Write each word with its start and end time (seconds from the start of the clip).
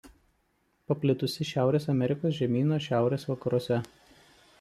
Paplitusi 0.91 1.45
Šiaurės 1.49 1.85
Amerikos 1.93 2.33
žemyno 2.39 2.79
šiaurės 2.87 3.27
vakaruose. 3.33 3.79